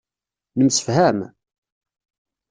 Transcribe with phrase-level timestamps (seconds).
[0.57, 1.19] Nemsefham?